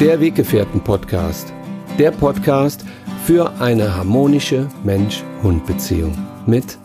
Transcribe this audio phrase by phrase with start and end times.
[0.00, 1.52] Der Weggefährten-Podcast.
[1.98, 2.86] Der Podcast
[3.26, 6.78] für eine harmonische Mensch-Hund-Beziehung mit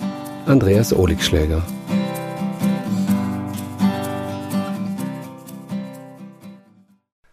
[0.45, 1.65] Andreas Oligschläger.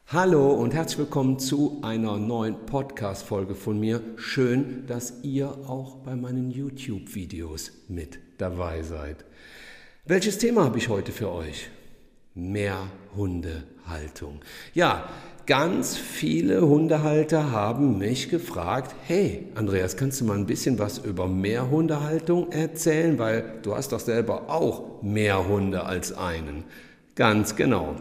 [0.07, 4.01] Hallo und herzlich willkommen zu einer neuen Podcast-Folge von mir.
[4.15, 9.25] Schön, dass ihr auch bei meinen YouTube-Videos mit dabei seid.
[10.05, 11.71] Welches Thema habe ich heute für euch?
[12.35, 12.87] Mehr
[13.17, 14.41] Hundehaltung.
[14.75, 15.09] Ja,
[15.47, 21.29] ganz viele Hundehalter haben mich gefragt, hey Andreas, kannst du mal ein bisschen was über
[21.29, 26.65] Mehrhundehaltung erzählen, weil du hast doch selber auch mehr Hunde als einen.
[27.15, 27.97] Ganz genau.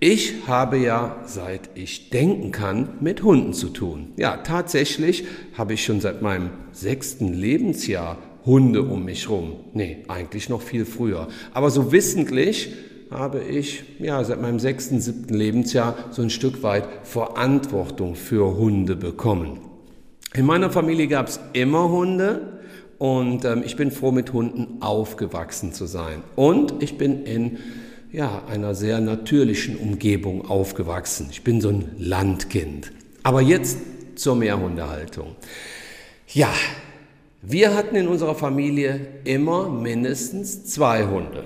[0.00, 4.12] Ich habe ja, seit ich denken kann, mit Hunden zu tun.
[4.16, 5.24] Ja, tatsächlich
[5.56, 9.56] habe ich schon seit meinem sechsten Lebensjahr Hunde um mich rum.
[9.72, 11.28] Nee, eigentlich noch viel früher.
[11.54, 12.74] Aber so wissentlich
[13.10, 18.96] habe ich ja seit meinem sechsten, siebten Lebensjahr so ein Stück weit Verantwortung für Hunde
[18.96, 19.60] bekommen.
[20.34, 22.60] In meiner Familie gab es immer Hunde
[22.98, 26.22] und ähm, ich bin froh, mit Hunden aufgewachsen zu sein.
[26.36, 27.58] Und ich bin in
[28.12, 31.28] ja, einer sehr natürlichen Umgebung aufgewachsen.
[31.30, 32.92] Ich bin so ein Landkind.
[33.22, 33.78] Aber jetzt
[34.14, 35.34] zur Mehrhundehaltung.
[36.28, 36.52] Ja,
[37.42, 41.44] wir hatten in unserer Familie immer mindestens zwei Hunde.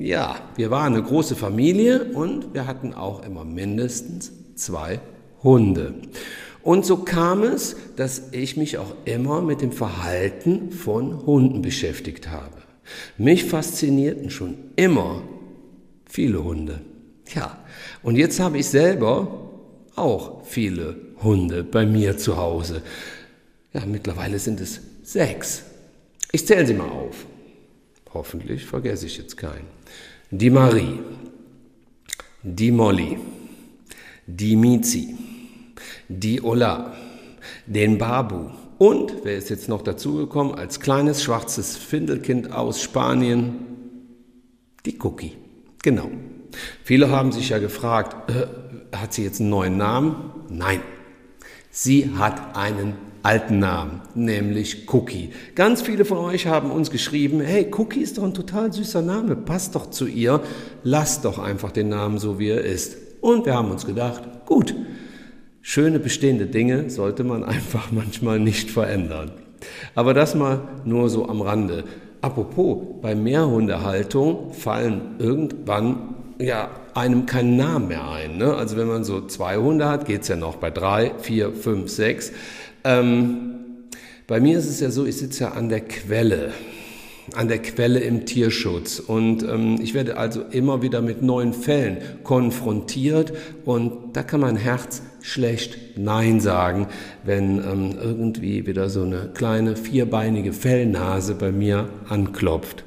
[0.00, 4.98] Ja, wir waren eine große Familie und wir hatten auch immer mindestens zwei
[5.42, 5.92] Hunde.
[6.62, 12.30] Und so kam es, dass ich mich auch immer mit dem Verhalten von Hunden beschäftigt
[12.30, 12.56] habe.
[13.18, 15.22] Mich faszinierten schon immer
[16.06, 16.80] viele Hunde.
[17.34, 17.58] Ja,
[18.02, 19.50] und jetzt habe ich selber
[19.96, 22.80] auch viele Hunde bei mir zu Hause.
[23.74, 25.62] Ja, mittlerweile sind es sechs.
[26.32, 27.26] Ich zähle sie mal auf.
[28.12, 29.66] Hoffentlich vergesse ich jetzt keinen.
[30.30, 31.00] Die Marie,
[32.42, 33.18] die Molly,
[34.26, 35.16] die Mizi,
[36.08, 36.94] die Ola,
[37.66, 43.66] den Babu und, wer ist jetzt noch dazugekommen, als kleines schwarzes Findelkind aus Spanien,
[44.86, 45.36] die Cookie.
[45.82, 46.10] Genau.
[46.82, 48.46] Viele haben sich ja gefragt, äh,
[48.96, 50.32] hat sie jetzt einen neuen Namen?
[50.48, 50.80] Nein.
[51.70, 55.30] Sie hat einen alten Namen, nämlich Cookie.
[55.54, 59.36] Ganz viele von euch haben uns geschrieben, hey, Cookie ist doch ein total süßer Name,
[59.36, 60.40] passt doch zu ihr,
[60.82, 62.96] lasst doch einfach den Namen so, wie er ist.
[63.20, 64.74] Und wir haben uns gedacht, gut,
[65.60, 69.32] schöne bestehende Dinge sollte man einfach manchmal nicht verändern.
[69.94, 71.84] Aber das mal nur so am Rande.
[72.22, 78.38] Apropos, bei Mehrhundehaltung fallen irgendwann ja einem kein Namen mehr ein.
[78.38, 78.54] Ne?
[78.54, 81.90] Also wenn man so zwei Hunde hat, geht es ja noch bei drei, vier, fünf,
[81.90, 82.32] sechs.
[82.84, 83.86] Ähm,
[84.26, 86.52] bei mir ist es ja so, ich sitze ja an der Quelle
[87.34, 88.98] an der Quelle im Tierschutz.
[88.98, 93.32] Und ähm, ich werde also immer wieder mit neuen Fällen konfrontiert
[93.64, 96.88] und da kann mein Herz schlecht Nein sagen,
[97.24, 102.84] wenn ähm, irgendwie wieder so eine kleine vierbeinige Fellnase bei mir anklopft.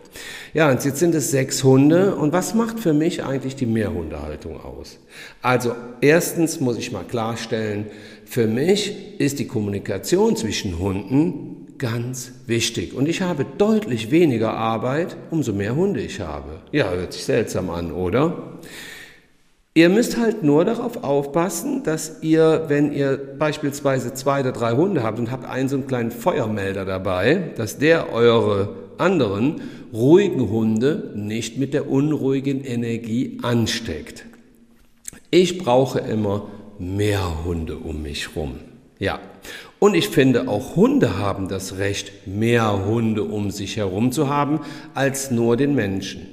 [0.54, 2.16] Ja, und jetzt sind es sechs Hunde.
[2.16, 5.00] Und was macht für mich eigentlich die Mehrhundehaltung aus?
[5.42, 7.88] Also erstens muss ich mal klarstellen,
[8.34, 12.96] für mich ist die Kommunikation zwischen Hunden ganz wichtig.
[12.96, 16.62] Und ich habe deutlich weniger Arbeit, umso mehr Hunde ich habe.
[16.72, 18.58] Ja, hört sich seltsam an, oder?
[19.76, 25.04] Ihr müsst halt nur darauf aufpassen, dass ihr, wenn ihr beispielsweise zwei oder drei Hunde
[25.04, 29.62] habt und habt einen so einen kleinen Feuermelder dabei, dass der eure anderen
[29.94, 34.26] ruhigen Hunde nicht mit der unruhigen Energie ansteckt.
[35.30, 36.48] Ich brauche immer
[36.80, 38.56] mehr Hunde um mich rum.
[39.00, 39.20] Ja.
[39.80, 44.62] Und ich finde, auch Hunde haben das Recht, mehr Hunde um sich herum zu haben,
[44.94, 46.28] als nur den Menschen.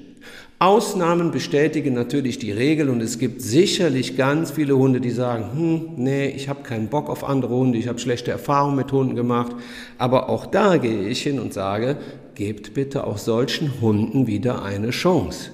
[0.61, 5.89] Ausnahmen bestätigen natürlich die Regel und es gibt sicherlich ganz viele Hunde, die sagen, hm,
[5.97, 9.57] nee, ich habe keinen Bock auf andere Hunde, ich habe schlechte Erfahrungen mit Hunden gemacht.
[9.97, 11.97] Aber auch da gehe ich hin und sage,
[12.35, 15.51] gebt bitte auch solchen Hunden wieder eine Chance.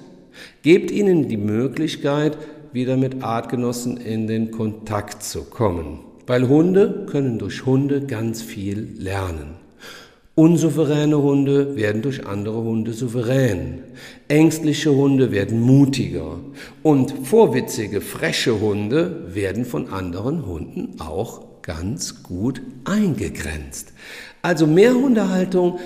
[0.61, 2.37] Gebt ihnen die Möglichkeit,
[2.73, 5.99] wieder mit Artgenossen in den Kontakt zu kommen.
[6.25, 9.55] Weil Hunde können durch Hunde ganz viel lernen.
[10.35, 13.79] Unsouveräne Hunde werden durch andere Hunde souverän.
[14.27, 16.39] Ängstliche Hunde werden mutiger.
[16.83, 23.93] Und vorwitzige, freche Hunde werden von anderen Hunden auch ganz gut eingegrenzt.
[24.43, 25.79] Also Mehrhundehaltung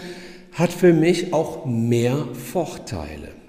[0.52, 3.41] hat für mich auch mehr Vorteile.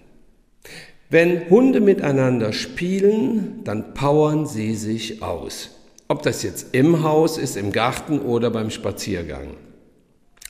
[1.13, 5.69] Wenn Hunde miteinander spielen, dann powern sie sich aus.
[6.09, 9.49] Ob das jetzt im Haus ist, im Garten oder beim Spaziergang.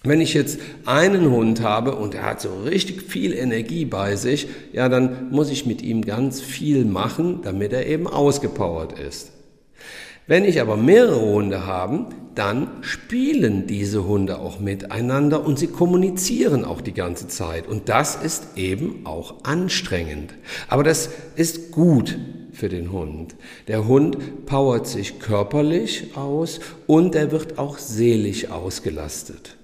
[0.05, 4.47] Wenn ich jetzt einen Hund habe und er hat so richtig viel Energie bei sich,
[4.73, 9.33] ja, dann muss ich mit ihm ganz viel machen, damit er eben ausgepowert ist.
[10.27, 16.65] Wenn ich aber mehrere Hunde habe, dann spielen diese Hunde auch miteinander und sie kommunizieren
[16.65, 17.67] auch die ganze Zeit.
[17.67, 20.35] Und das ist eben auch anstrengend.
[20.69, 22.19] Aber das ist gut
[22.53, 23.35] für den Hund.
[23.69, 29.57] Der Hund powert sich körperlich aus und er wird auch seelisch ausgelastet.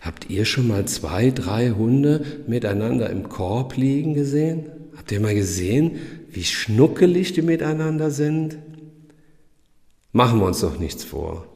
[0.00, 4.70] Habt ihr schon mal zwei, drei Hunde miteinander im Korb liegen gesehen?
[4.96, 5.98] Habt ihr mal gesehen,
[6.30, 8.58] wie schnuckelig die miteinander sind?
[10.12, 11.46] Machen wir uns doch nichts vor.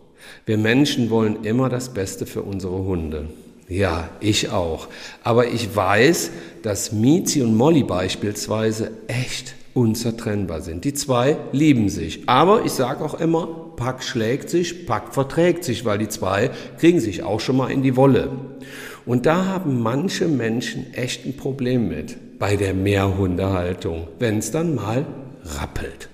[0.47, 3.27] Wir Menschen wollen immer das Beste für unsere Hunde.
[3.69, 4.87] Ja, ich auch.
[5.25, 6.31] Aber ich weiß,
[6.62, 10.85] dass Mizi und Molly beispielsweise echt unzertrennbar sind.
[10.85, 12.29] Die zwei lieben sich.
[12.29, 17.01] Aber ich sage auch immer, Pack schlägt sich, Pack verträgt sich, weil die zwei kriegen
[17.01, 18.31] sich auch schon mal in die Wolle.
[19.05, 24.77] Und da haben manche Menschen echt ein Problem mit bei der Mehrhundehaltung, wenn es dann
[24.77, 25.05] mal
[25.43, 26.09] rappelt.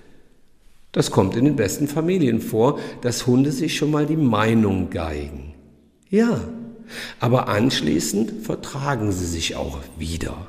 [0.92, 5.54] Das kommt in den besten Familien vor, dass Hunde sich schon mal die Meinung geigen.
[6.08, 6.40] Ja,
[7.20, 10.48] aber anschließend vertragen sie sich auch wieder.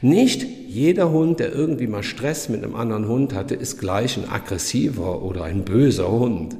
[0.00, 4.30] Nicht jeder Hund, der irgendwie mal Stress mit einem anderen Hund hatte, ist gleich ein
[4.30, 6.56] aggressiver oder ein böser Hund.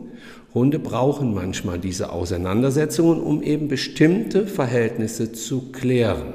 [0.52, 6.34] Hunde brauchen manchmal diese Auseinandersetzungen, um eben bestimmte Verhältnisse zu klären.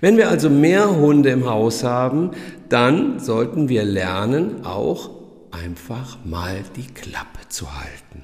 [0.00, 2.30] Wenn wir also mehr Hunde im Haus haben,
[2.68, 5.10] dann sollten wir lernen, auch
[5.50, 8.22] einfach mal die Klappe zu halten.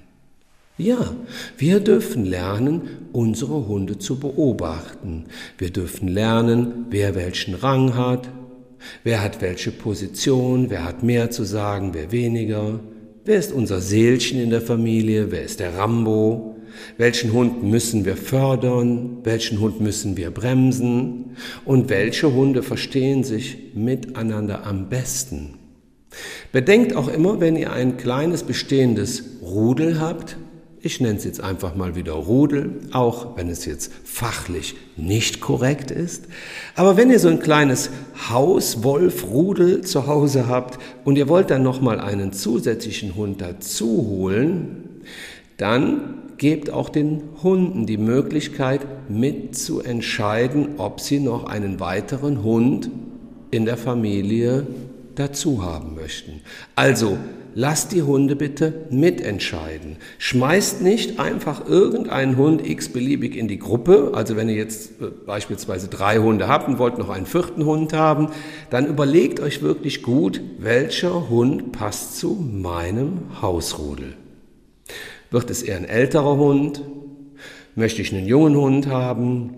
[0.78, 1.12] Ja,
[1.58, 2.82] wir dürfen lernen,
[3.12, 5.26] unsere Hunde zu beobachten.
[5.58, 8.28] Wir dürfen lernen, wer welchen Rang hat,
[9.04, 12.80] wer hat welche Position, wer hat mehr zu sagen, wer weniger,
[13.24, 16.51] wer ist unser Seelchen in der Familie, wer ist der Rambo,
[16.98, 23.72] welchen Hund müssen wir fördern, welchen Hund müssen wir bremsen und welche Hunde verstehen sich
[23.74, 25.58] miteinander am besten.
[26.52, 30.36] Bedenkt auch immer, wenn ihr ein kleines bestehendes Rudel habt,
[30.84, 35.92] ich nenne es jetzt einfach mal wieder Rudel, auch wenn es jetzt fachlich nicht korrekt
[35.92, 36.24] ist.
[36.74, 37.90] Aber wenn ihr so ein kleines
[38.28, 44.81] Hauswolf-Rudel zu Hause habt und ihr wollt dann nochmal einen zusätzlichen Hund dazu holen,
[45.62, 52.90] dann gebt auch den Hunden die Möglichkeit mitzuentscheiden, ob sie noch einen weiteren Hund
[53.52, 54.66] in der Familie
[55.14, 56.40] dazu haben möchten.
[56.74, 57.16] Also
[57.54, 59.98] lasst die Hunde bitte mitentscheiden.
[60.18, 64.10] Schmeißt nicht einfach irgendeinen Hund x-beliebig in die Gruppe.
[64.14, 67.92] Also wenn ihr jetzt äh, beispielsweise drei Hunde habt und wollt noch einen vierten Hund
[67.92, 68.30] haben,
[68.70, 74.14] dann überlegt euch wirklich gut, welcher Hund passt zu meinem Hausrudel.
[75.32, 76.82] Wird es eher ein älterer Hund?
[77.74, 79.54] Möchte ich einen jungen Hund haben?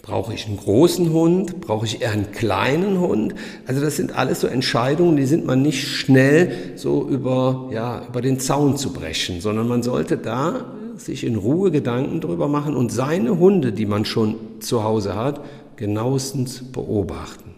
[0.00, 1.60] Brauche ich einen großen Hund?
[1.60, 3.34] Brauche ich eher einen kleinen Hund?
[3.66, 8.22] Also das sind alles so Entscheidungen, die sind man nicht schnell so über, ja, über
[8.22, 12.90] den Zaun zu brechen, sondern man sollte da sich in Ruhe Gedanken drüber machen und
[12.90, 15.40] seine Hunde, die man schon zu Hause hat,
[15.76, 17.50] genauestens beobachten.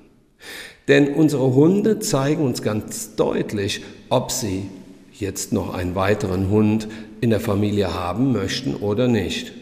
[0.88, 4.68] Denn unsere Hunde zeigen uns ganz deutlich, ob sie
[5.12, 6.88] jetzt noch einen weiteren Hund
[7.20, 9.52] in der Familie haben möchten oder nicht.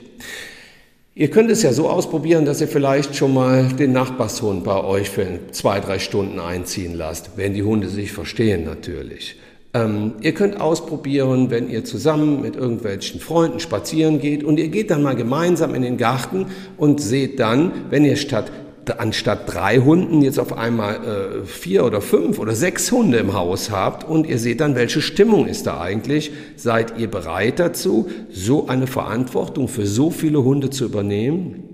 [1.16, 5.10] Ihr könnt es ja so ausprobieren, dass ihr vielleicht schon mal den Nachbarshund bei euch
[5.10, 9.36] für zwei, drei Stunden einziehen lasst, wenn die Hunde sich verstehen natürlich.
[9.74, 14.90] Ähm, ihr könnt ausprobieren, wenn ihr zusammen mit irgendwelchen Freunden spazieren geht und ihr geht
[14.90, 18.50] dann mal gemeinsam in den Garten und seht dann, wenn ihr statt
[18.90, 23.70] anstatt drei Hunden jetzt auf einmal äh, vier oder fünf oder sechs Hunde im Haus
[23.70, 26.32] habt und ihr seht dann, welche Stimmung ist da eigentlich.
[26.56, 31.64] Seid ihr bereit dazu, so eine Verantwortung für so viele Hunde zu übernehmen?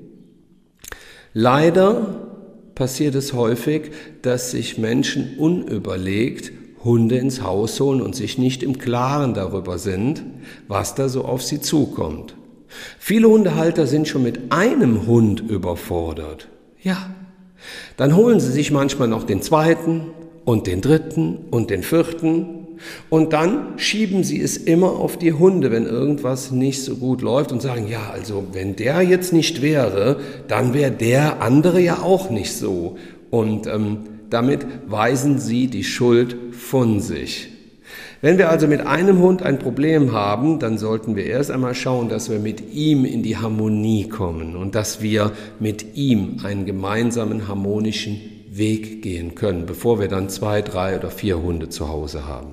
[1.33, 2.29] Leider
[2.75, 6.52] passiert es häufig, dass sich Menschen unüberlegt
[6.83, 10.23] Hunde ins Haus holen und sich nicht im Klaren darüber sind,
[10.67, 12.35] was da so auf sie zukommt.
[12.99, 16.49] Viele Hundehalter sind schon mit einem Hund überfordert.
[16.83, 17.11] Ja.
[17.97, 20.07] Dann holen sie sich manchmal noch den zweiten
[20.45, 22.61] und den dritten und den vierten
[23.09, 27.53] und dann schieben sie es immer auf die Hunde, wenn irgendwas nicht so gut läuft
[27.53, 32.31] und sagen, ja, also wenn der jetzt nicht wäre, dann wäre der andere ja auch
[32.31, 32.97] nicht so.
[33.31, 33.99] Und ähm,
[34.31, 37.49] damit weisen sie die Schuld von sich.
[38.23, 42.11] Wenn wir also mit einem Hund ein Problem haben, dann sollten wir erst einmal schauen,
[42.11, 47.49] dass wir mit ihm in die Harmonie kommen und dass wir mit ihm einen gemeinsamen
[47.49, 52.49] harmonischen Weg gehen können, bevor wir dann zwei, drei oder vier Hunde zu Hause haben.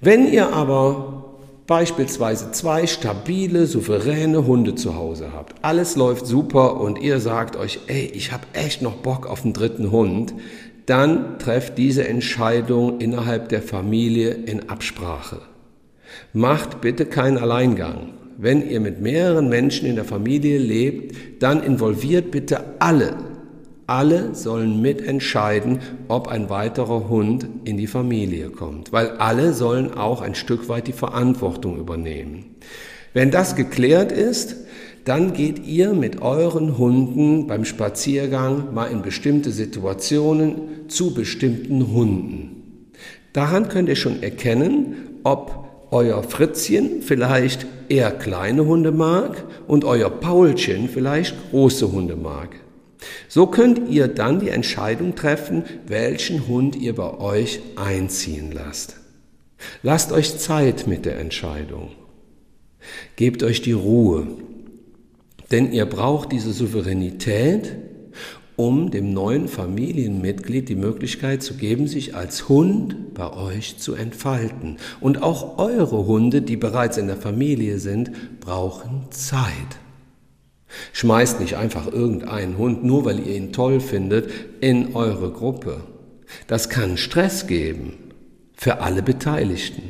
[0.00, 1.34] Wenn ihr aber
[1.66, 7.80] beispielsweise zwei stabile, souveräne Hunde zu Hause habt, alles läuft super und ihr sagt euch,
[7.88, 10.32] ey, ich habe echt noch Bock auf einen dritten Hund,
[10.86, 15.40] dann trefft diese Entscheidung innerhalb der Familie in Absprache.
[16.32, 18.14] Macht bitte keinen Alleingang.
[18.36, 23.16] Wenn ihr mit mehreren Menschen in der Familie lebt, dann involviert bitte alle.
[23.86, 30.22] Alle sollen mitentscheiden, ob ein weiterer Hund in die Familie kommt, weil alle sollen auch
[30.22, 32.56] ein Stück weit die Verantwortung übernehmen.
[33.12, 34.56] Wenn das geklärt ist,
[35.04, 42.90] dann geht ihr mit euren Hunden beim Spaziergang mal in bestimmte Situationen zu bestimmten Hunden.
[43.32, 50.10] Daran könnt ihr schon erkennen, ob euer Fritzchen vielleicht eher kleine Hunde mag und euer
[50.10, 52.56] Paulchen vielleicht große Hunde mag.
[53.28, 58.96] So könnt ihr dann die Entscheidung treffen, welchen Hund ihr bei euch einziehen lasst.
[59.82, 61.90] Lasst euch Zeit mit der Entscheidung.
[63.16, 64.26] Gebt euch die Ruhe.
[65.50, 67.76] Denn ihr braucht diese Souveränität,
[68.56, 74.76] um dem neuen Familienmitglied die Möglichkeit zu geben, sich als Hund bei euch zu entfalten.
[75.00, 79.78] Und auch eure Hunde, die bereits in der Familie sind, brauchen Zeit.
[80.92, 85.80] Schmeißt nicht einfach irgendeinen Hund, nur weil ihr ihn toll findet, in eure Gruppe.
[86.46, 87.94] Das kann Stress geben
[88.54, 89.82] für alle Beteiligten.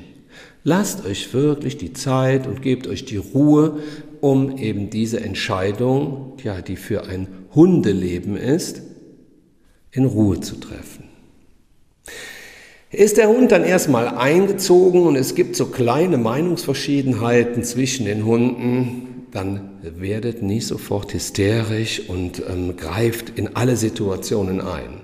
[0.62, 3.80] Lasst euch wirklich die Zeit und gebt euch die Ruhe,
[4.24, 8.80] um eben diese Entscheidung, ja, die für ein Hundeleben ist,
[9.90, 11.04] in Ruhe zu treffen.
[12.90, 19.26] Ist der Hund dann erstmal eingezogen und es gibt so kleine Meinungsverschiedenheiten zwischen den Hunden,
[19.30, 25.02] dann werdet nicht sofort hysterisch und ähm, greift in alle Situationen ein.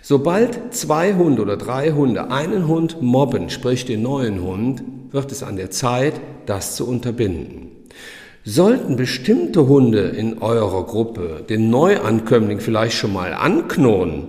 [0.00, 5.42] Sobald zwei Hunde oder drei Hunde einen Hund mobben, sprich den neuen Hund, wird es
[5.42, 7.79] an der Zeit, das zu unterbinden.
[8.44, 14.28] Sollten bestimmte Hunde in eurer Gruppe den Neuankömmling vielleicht schon mal anknurren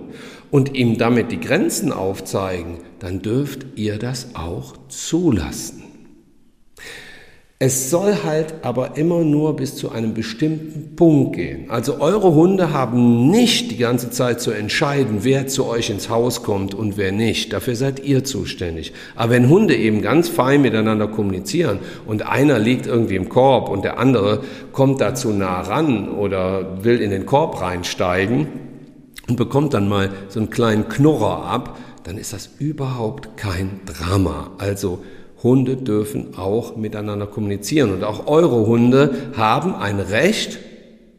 [0.50, 5.81] und ihm damit die Grenzen aufzeigen, dann dürft ihr das auch zulassen.
[7.64, 11.70] Es soll halt aber immer nur bis zu einem bestimmten Punkt gehen.
[11.70, 16.42] Also eure Hunde haben nicht die ganze Zeit zu entscheiden, wer zu euch ins Haus
[16.42, 17.52] kommt und wer nicht.
[17.52, 18.92] Dafür seid ihr zuständig.
[19.14, 23.84] Aber wenn Hunde eben ganz fein miteinander kommunizieren und einer liegt irgendwie im Korb und
[23.84, 24.40] der andere
[24.72, 28.48] kommt dazu nah ran oder will in den Korb reinsteigen
[29.28, 34.50] und bekommt dann mal so einen kleinen Knurrer ab, dann ist das überhaupt kein Drama.
[34.58, 34.98] Also
[35.42, 40.58] Hunde dürfen auch miteinander kommunizieren und auch eure Hunde haben ein Recht,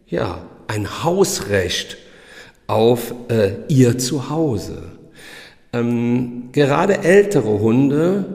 [0.07, 1.97] ja, ein Hausrecht
[2.67, 4.83] auf äh, ihr Zuhause.
[5.73, 8.25] Ähm, gerade ältere Hunde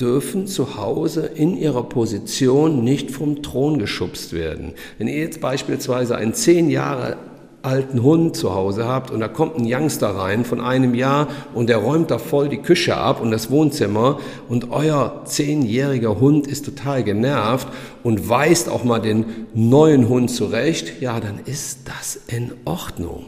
[0.00, 4.72] dürfen zu Hause in ihrer Position nicht vom Thron geschubst werden.
[4.98, 7.16] Wenn ihr jetzt beispielsweise einen zehn Jahre
[7.64, 11.68] alten Hund zu Hause habt und da kommt ein Youngster rein von einem Jahr und
[11.68, 14.18] der räumt da voll die Küche ab und das Wohnzimmer
[14.48, 17.68] und euer zehnjähriger Hund ist total genervt
[18.02, 23.26] und weist auch mal den neuen Hund zurecht, ja, dann ist das in Ordnung.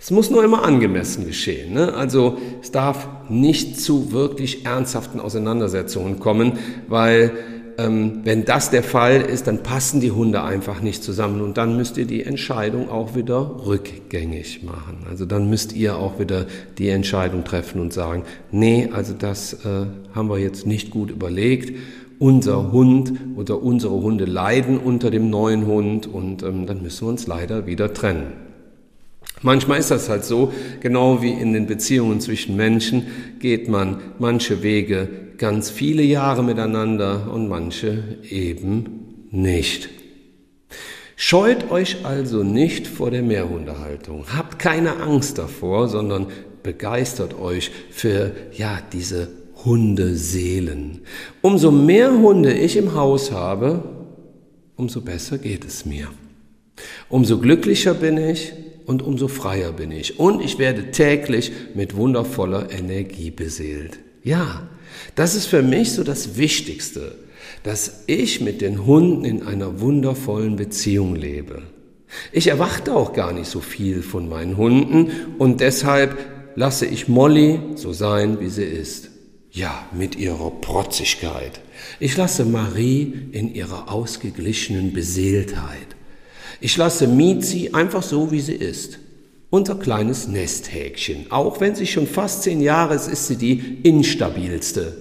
[0.00, 1.72] Es muss nur immer angemessen geschehen.
[1.72, 1.94] Ne?
[1.94, 7.32] Also es darf nicht zu wirklich ernsthaften Auseinandersetzungen kommen, weil
[7.78, 11.76] ähm, wenn das der Fall ist, dann passen die Hunde einfach nicht zusammen und dann
[11.76, 15.06] müsst ihr die Entscheidung auch wieder rückgängig machen.
[15.08, 16.46] Also dann müsst ihr auch wieder
[16.78, 21.76] die Entscheidung treffen und sagen, nee, also das äh, haben wir jetzt nicht gut überlegt.
[22.18, 27.10] Unser Hund oder unsere Hunde leiden unter dem neuen Hund und ähm, dann müssen wir
[27.10, 28.32] uns leider wieder trennen.
[29.42, 33.06] Manchmal ist das halt so, genau wie in den Beziehungen zwischen Menschen
[33.40, 35.08] geht man manche Wege
[35.42, 39.88] ganz viele Jahre miteinander und manche eben nicht.
[41.16, 44.24] Scheut euch also nicht vor der Mehrhundehaltung.
[44.36, 46.28] Habt keine Angst davor, sondern
[46.62, 49.30] begeistert euch für ja, diese
[49.64, 51.00] Hundeseelen.
[51.40, 53.82] Umso mehr Hunde ich im Haus habe,
[54.76, 56.06] umso besser geht es mir.
[57.08, 58.52] Umso glücklicher bin ich
[58.86, 60.20] und umso freier bin ich.
[60.20, 63.98] Und ich werde täglich mit wundervoller Energie beseelt.
[64.22, 64.68] Ja,
[65.14, 67.16] das ist für mich so das Wichtigste,
[67.62, 71.62] dass ich mit den Hunden in einer wundervollen Beziehung lebe.
[72.30, 76.18] Ich erwarte auch gar nicht so viel von meinen Hunden und deshalb
[76.54, 79.08] lasse ich Molly so sein, wie sie ist.
[79.50, 81.60] Ja, mit ihrer Protzigkeit.
[82.00, 85.96] Ich lasse Marie in ihrer ausgeglichenen Beseeltheit.
[86.60, 88.98] Ich lasse Mizi einfach so, wie sie ist
[89.52, 91.30] unser kleines Nesthäkchen.
[91.30, 94.96] Auch wenn sie schon fast zehn Jahre ist, ist sie die instabilste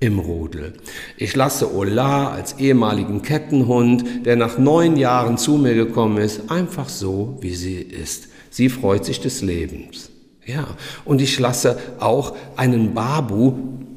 [0.00, 0.74] im Rudel.
[1.16, 6.90] Ich lasse Ola als ehemaligen Kettenhund, der nach neun Jahren zu mir gekommen ist, einfach
[6.90, 8.28] so, wie sie ist.
[8.50, 10.10] Sie freut sich des Lebens.
[10.44, 10.66] Ja,
[11.06, 13.54] und ich lasse auch einen Babu,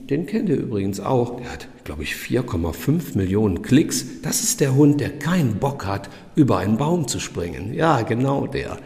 [0.10, 4.06] den kennt ihr übrigens auch, der hat, glaube ich, 4,5 Millionen Klicks.
[4.22, 7.74] Das ist der Hund, der keinen Bock hat, über einen Baum zu springen.
[7.74, 8.78] Ja, genau der.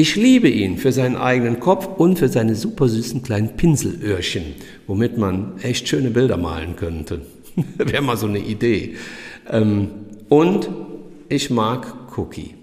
[0.00, 4.54] Ich liebe ihn für seinen eigenen Kopf und für seine super süßen kleinen Pinselöhrchen,
[4.86, 7.20] womit man echt schöne Bilder malen könnte.
[7.76, 8.94] Wäre mal so eine Idee.
[9.50, 9.88] Ähm,
[10.30, 10.70] und
[11.28, 12.54] ich mag Cookie.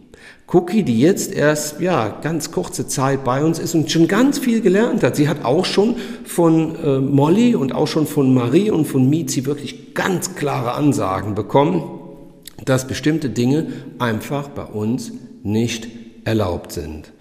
[0.52, 4.62] Cookie, die jetzt erst ja ganz kurze Zeit bei uns ist und schon ganz viel
[4.62, 5.16] gelernt hat.
[5.16, 9.46] Sie hat auch schon von äh, Molly und auch schon von Marie und von Mizi
[9.46, 11.84] wirklich ganz klare Ansagen bekommen,
[12.66, 13.68] dass bestimmte Dinge
[14.00, 15.12] einfach bei uns
[15.44, 15.88] nicht
[16.28, 17.14] erlaubt sind.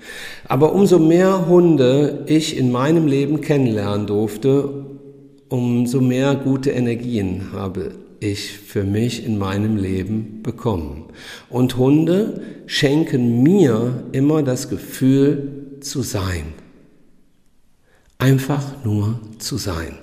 [0.48, 4.84] Aber umso mehr Hunde ich in meinem Leben kennenlernen durfte,
[5.48, 11.04] umso mehr gute Energien habe ich für mich in meinem Leben bekommen.
[11.48, 16.54] Und Hunde schenken mir immer das Gefühl zu sein.
[18.18, 19.98] Einfach nur zu sein.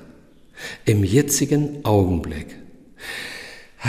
[0.86, 2.58] Im jetzigen Augenblick.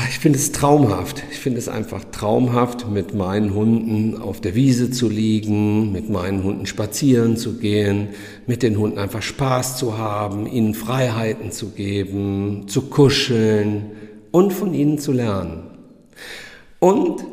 [0.08, 1.22] Ich finde es traumhaft.
[1.30, 6.42] Ich finde es einfach traumhaft, mit meinen Hunden auf der Wiese zu liegen, mit meinen
[6.42, 8.08] Hunden spazieren zu gehen,
[8.46, 13.92] mit den Hunden einfach Spaß zu haben, ihnen Freiheiten zu geben, zu kuscheln,
[14.34, 15.62] und von ihnen zu lernen.
[16.80, 17.24] Und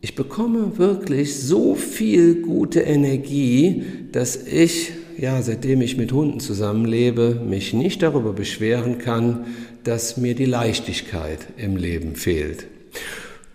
[0.00, 7.40] ich bekomme wirklich so viel gute Energie, dass ich, ja, seitdem ich mit Hunden zusammenlebe,
[7.48, 9.46] mich nicht darüber beschweren kann,
[9.84, 12.66] dass mir die Leichtigkeit im Leben fehlt.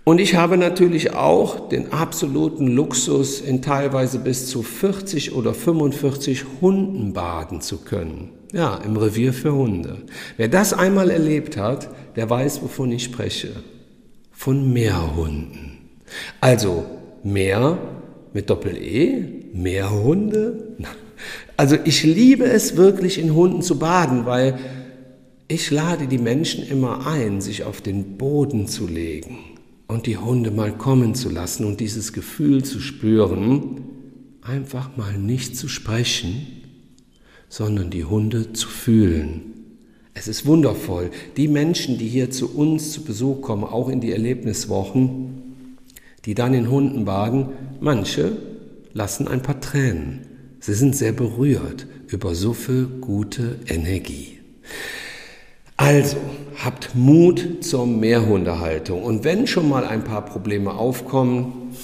[0.04, 6.46] Und ich habe natürlich auch den absoluten Luxus, in teilweise bis zu 40 oder 45
[6.62, 8.30] Hunden baden zu können.
[8.54, 9.98] Ja, im Revier für Hunde.
[10.38, 13.50] Wer das einmal erlebt hat, der weiß, wovon ich spreche.
[14.32, 15.78] Von Meerhunden.
[16.40, 16.86] Also
[17.24, 17.78] Meer
[18.34, 20.76] mit Doppel-E, Meerhunde.
[21.60, 24.60] Also ich liebe es wirklich in Hunden zu baden, weil
[25.48, 29.38] ich lade die Menschen immer ein, sich auf den Boden zu legen
[29.88, 33.82] und die Hunde mal kommen zu lassen und dieses Gefühl zu spüren,
[34.41, 36.48] einfach mal nicht zu sprechen,
[37.48, 39.54] sondern die Hunde zu fühlen.
[40.13, 41.12] Es ist wundervoll.
[41.38, 45.67] Die Menschen, die hier zu uns zu Besuch kommen, auch in die Erlebniswochen,
[46.26, 48.36] die dann in Hunden baden, manche
[48.93, 50.22] lassen ein paar Tränen.
[50.60, 54.39] Sie sind sehr berührt über so viel gute Energie.
[55.78, 56.18] Also,
[56.63, 59.04] habt Mut zur Mehrhundehaltung.
[59.04, 61.76] Und wenn schon mal ein paar Probleme aufkommen,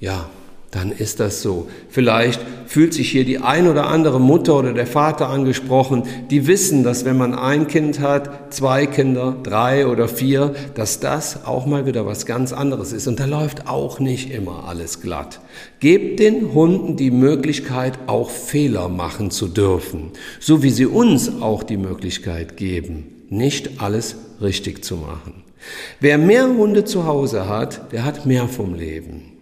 [0.00, 0.28] ja,
[0.70, 1.66] dann ist das so.
[1.88, 6.84] Vielleicht fühlt sich hier die ein oder andere Mutter oder der Vater angesprochen, die wissen,
[6.84, 11.86] dass wenn man ein Kind hat, zwei Kinder, drei oder vier, dass das auch mal
[11.86, 13.06] wieder was ganz anderes ist.
[13.06, 15.40] Und da läuft auch nicht immer alles glatt.
[15.80, 21.62] Gebt den Hunden die Möglichkeit, auch Fehler machen zu dürfen, so wie sie uns auch
[21.62, 25.42] die Möglichkeit geben, nicht alles richtig zu machen.
[26.00, 29.32] Wer mehr Hunde zu Hause hat, der hat mehr vom Leben.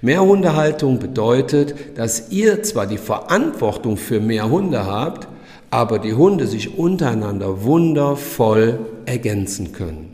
[0.00, 5.28] Mehr Hundehaltung bedeutet, dass ihr zwar die Verantwortung für mehr Hunde habt,
[5.70, 10.12] aber die Hunde sich untereinander wundervoll ergänzen können.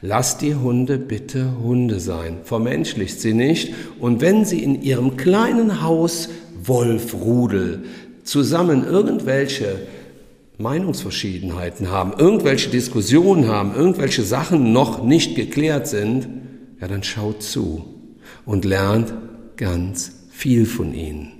[0.00, 5.82] Lasst die Hunde bitte Hunde sein, vermenschlicht sie nicht und wenn sie in ihrem kleinen
[5.82, 6.30] Haus
[6.62, 7.84] Wolfrudel
[8.24, 9.78] zusammen irgendwelche
[10.58, 16.28] Meinungsverschiedenheiten haben, irgendwelche Diskussionen haben, irgendwelche Sachen noch nicht geklärt sind,
[16.80, 17.84] ja dann schaut zu
[18.44, 19.12] und lernt
[19.56, 21.32] ganz viel von ihnen.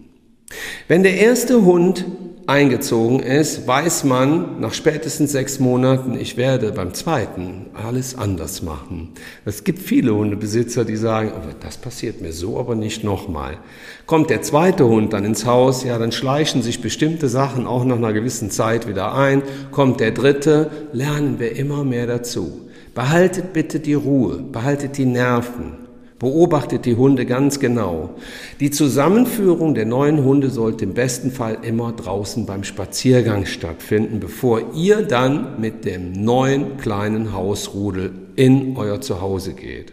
[0.88, 2.04] Wenn der erste Hund
[2.46, 9.10] eingezogen ist, weiß man nach spätestens sechs Monaten, ich werde beim zweiten alles anders machen.
[9.44, 13.58] Es gibt viele Hundebesitzer, die sagen, oh, das passiert mir so aber nicht nochmal.
[14.06, 17.96] Kommt der zweite Hund dann ins Haus, ja, dann schleichen sich bestimmte Sachen auch nach
[17.96, 19.42] einer gewissen Zeit wieder ein.
[19.72, 22.68] Kommt der dritte, lernen wir immer mehr dazu.
[22.94, 25.85] Behaltet bitte die Ruhe, behaltet die Nerven,
[26.18, 28.14] Beobachtet die Hunde ganz genau.
[28.58, 34.74] Die Zusammenführung der neuen Hunde sollte im besten Fall immer draußen beim Spaziergang stattfinden, bevor
[34.74, 39.92] ihr dann mit dem neuen kleinen Hausrudel in euer Zuhause geht.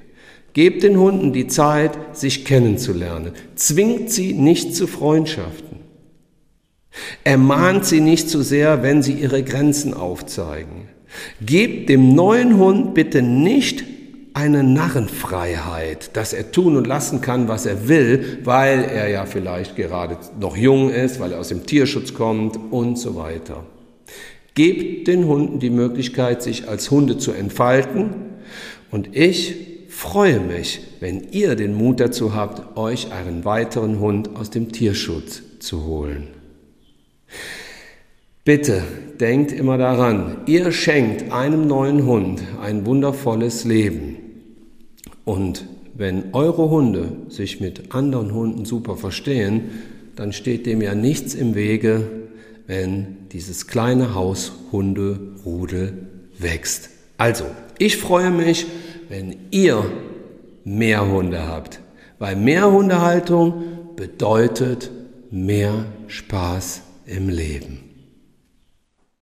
[0.53, 3.31] Gebt den Hunden die Zeit, sich kennenzulernen.
[3.55, 5.79] Zwingt sie nicht zu Freundschaften.
[7.25, 10.87] Ermahnt sie nicht zu sehr, wenn sie ihre Grenzen aufzeigen.
[11.45, 13.83] Gebt dem neuen Hund bitte nicht
[14.33, 19.75] eine Narrenfreiheit, dass er tun und lassen kann, was er will, weil er ja vielleicht
[19.75, 23.63] gerade noch jung ist, weil er aus dem Tierschutz kommt und so weiter.
[24.55, 28.11] Gebt den Hunden die Möglichkeit, sich als Hunde zu entfalten
[28.91, 29.55] und ich
[29.89, 35.41] freue mich, wenn ihr den Mut dazu habt, euch einen weiteren Hund aus dem Tierschutz
[35.59, 36.27] zu holen.
[38.45, 38.83] Bitte
[39.19, 44.22] denkt immer daran, ihr schenkt einem neuen Hund ein wundervolles Leben.
[45.25, 49.69] Und wenn eure Hunde sich mit anderen Hunden super verstehen,
[50.15, 52.01] dann steht dem ja nichts im Wege,
[52.67, 55.93] wenn dieses kleine Haushunde-Rudel
[56.37, 56.89] wächst.
[57.17, 57.45] Also,
[57.77, 58.65] ich freue mich,
[59.09, 59.85] wenn ihr
[60.63, 61.79] mehr Hunde habt,
[62.19, 63.63] weil mehr Hundehaltung
[63.95, 64.91] bedeutet
[65.29, 67.92] mehr Spaß im Leben.